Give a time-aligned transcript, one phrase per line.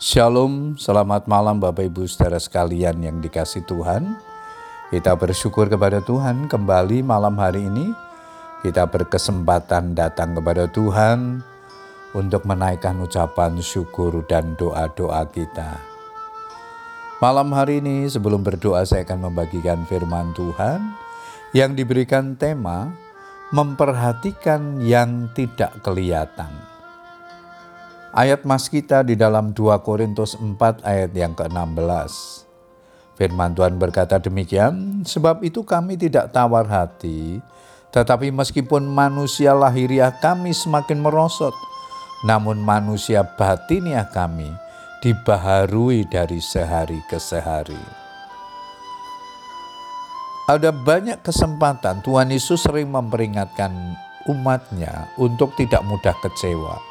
[0.00, 4.16] Shalom, selamat malam Bapak Ibu saudara sekalian yang dikasih Tuhan.
[4.88, 7.92] Kita bersyukur kepada Tuhan kembali malam hari ini.
[8.64, 11.44] Kita berkesempatan datang kepada Tuhan
[12.16, 15.76] untuk menaikkan ucapan syukur dan doa-doa kita.
[17.20, 20.80] Malam hari ini sebelum berdoa saya akan membagikan firman Tuhan
[21.52, 22.88] yang diberikan tema
[23.52, 26.69] memperhatikan yang tidak kelihatan.
[28.10, 32.42] Ayat mas kita di dalam 2 Korintus 4 ayat yang ke-16.
[33.14, 37.38] Firman Tuhan berkata demikian, sebab itu kami tidak tawar hati,
[37.94, 41.54] tetapi meskipun manusia lahiriah kami semakin merosot,
[42.26, 44.50] namun manusia batiniah kami
[45.06, 47.78] dibaharui dari sehari ke sehari.
[50.50, 53.70] Ada banyak kesempatan Tuhan Yesus sering memperingatkan
[54.26, 56.89] umatnya untuk tidak mudah kecewa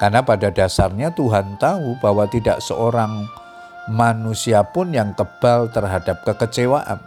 [0.00, 3.26] karena pada dasarnya Tuhan tahu bahwa tidak seorang
[3.90, 7.02] manusia pun yang kebal terhadap kekecewaan.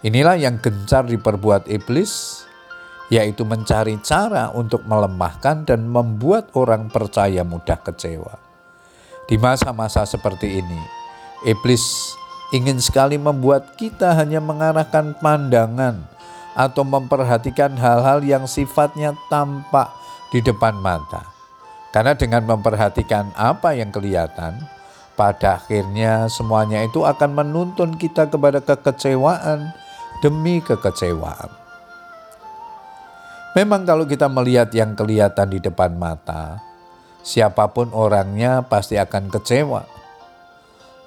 [0.00, 2.42] Inilah yang gencar diperbuat iblis,
[3.12, 8.40] yaitu mencari cara untuk melemahkan dan membuat orang percaya mudah kecewa.
[9.28, 10.80] Di masa-masa seperti ini,
[11.44, 12.16] iblis
[12.50, 16.02] ingin sekali membuat kita hanya mengarahkan pandangan
[16.58, 19.86] atau memperhatikan hal-hal yang sifatnya tampak
[20.34, 21.39] di depan mata
[21.90, 24.62] karena dengan memperhatikan apa yang kelihatan,
[25.18, 29.74] pada akhirnya semuanya itu akan menuntun kita kepada kekecewaan
[30.22, 31.50] demi kekecewaan.
[33.58, 36.62] Memang kalau kita melihat yang kelihatan di depan mata,
[37.26, 39.82] siapa pun orangnya pasti akan kecewa.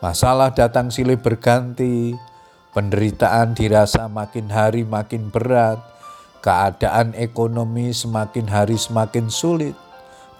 [0.03, 2.11] Masalah datang silih berganti,
[2.75, 5.79] penderitaan dirasa makin hari makin berat,
[6.43, 9.79] keadaan ekonomi semakin hari semakin sulit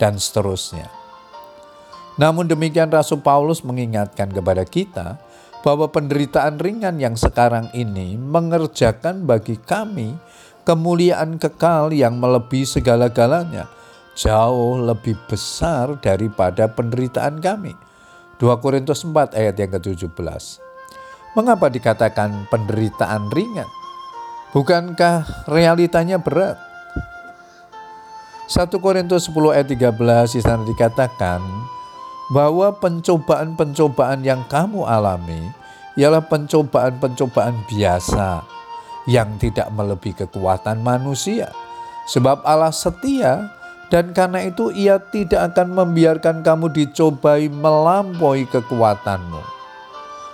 [0.04, 0.92] dan seterusnya.
[2.20, 5.16] Namun demikian Rasul Paulus mengingatkan kepada kita
[5.64, 10.12] bahwa penderitaan ringan yang sekarang ini mengerjakan bagi kami
[10.68, 13.72] kemuliaan kekal yang melebihi segala-galanya,
[14.20, 17.72] jauh lebih besar daripada penderitaan kami.
[18.44, 20.44] 2 Korintus 4 ayat yang ke-17.
[21.40, 23.72] Mengapa dikatakan penderitaan ringan?
[24.52, 26.73] Bukankah realitanya berat?
[28.44, 31.40] 1 Korintus 10 ayat 13 di sana dikatakan
[32.28, 35.48] bahwa pencobaan-pencobaan yang kamu alami
[35.96, 38.44] ialah pencobaan-pencobaan biasa
[39.08, 41.56] yang tidak melebihi kekuatan manusia.
[42.12, 43.48] Sebab Allah setia
[43.88, 49.40] dan karena itu ia tidak akan membiarkan kamu dicobai melampaui kekuatanmu.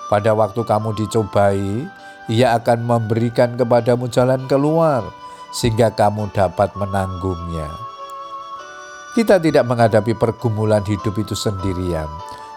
[0.09, 1.85] Pada waktu kamu dicobai,
[2.25, 5.05] ia akan memberikan kepadamu jalan keluar
[5.53, 7.88] sehingga kamu dapat menanggungnya.
[9.09, 12.05] Kita tidak menghadapi pergumulan hidup itu sendirian,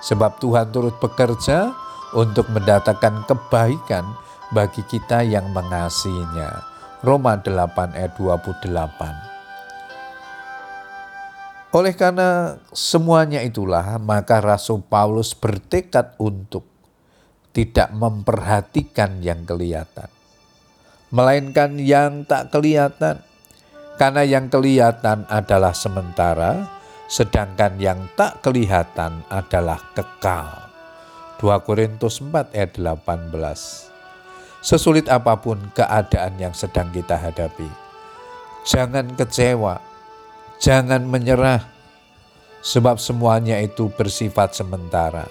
[0.05, 1.73] sebab Tuhan turut bekerja
[2.13, 4.05] untuk mendatangkan kebaikan
[4.53, 6.61] bagi kita yang mengasihinya.
[7.01, 8.69] Roma 8 ayat 28.
[11.73, 16.69] Oleh karena semuanya itulah, maka Rasul Paulus bertekad untuk
[17.57, 20.13] tidak memperhatikan yang kelihatan,
[21.09, 23.25] melainkan yang tak kelihatan
[24.01, 26.65] karena yang kelihatan adalah sementara,
[27.09, 30.73] sedangkan yang tak kelihatan adalah kekal.
[31.43, 33.93] 2 Korintus 4 ayat 18.
[34.63, 37.67] Sesulit apa pun keadaan yang sedang kita hadapi,
[38.63, 39.83] jangan kecewa,
[40.63, 41.67] jangan menyerah,
[42.63, 45.27] sebab semuanya itu bersifat sementara.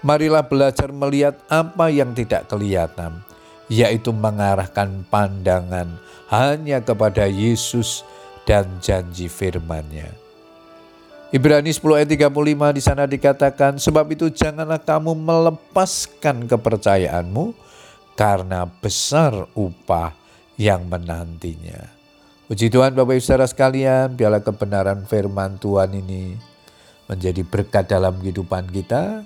[0.00, 3.20] Marilah belajar melihat apa yang tidak kelihatan,
[3.68, 6.00] yaitu mengarahkan pandangan
[6.32, 8.04] hanya kepada Yesus
[8.48, 10.08] dan janji firman-Nya.
[11.28, 17.52] Ibrani 10 ayat 35 di sana dikatakan, sebab itu janganlah kamu melepaskan kepercayaanmu
[18.16, 20.16] karena besar upah
[20.56, 21.92] yang menantinya.
[22.48, 26.32] Puji Tuhan Bapak Ibu Saudara sekalian, biarlah kebenaran firman Tuhan ini
[27.04, 29.20] menjadi berkat dalam kehidupan kita.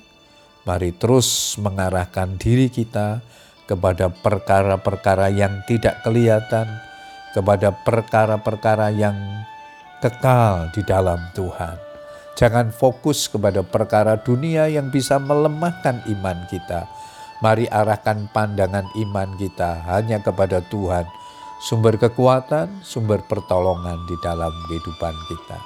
[0.67, 3.23] Mari terus mengarahkan diri kita
[3.67, 6.67] kepada perkara-perkara yang tidak kelihatan,
[7.33, 9.17] kepada perkara-perkara yang
[10.03, 11.79] kekal di dalam Tuhan.
[12.35, 16.89] Jangan fokus kepada perkara dunia yang bisa melemahkan iman kita.
[17.43, 21.05] Mari arahkan pandangan iman kita hanya kepada Tuhan,
[21.59, 25.59] sumber kekuatan, sumber pertolongan di dalam kehidupan kita.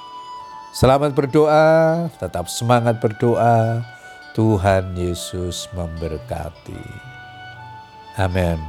[0.73, 3.81] Selamat berdoa, tetap semangat berdoa.
[4.37, 7.16] Tuhan Yesus memberkati.
[8.17, 8.59] Amen.